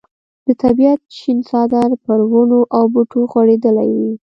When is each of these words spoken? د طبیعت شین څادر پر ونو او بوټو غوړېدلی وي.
د 0.47 0.49
طبیعت 0.63 0.99
شین 1.17 1.37
څادر 1.47 1.89
پر 2.03 2.19
ونو 2.31 2.59
او 2.75 2.83
بوټو 2.93 3.19
غوړېدلی 3.31 3.89
وي. 3.99 4.13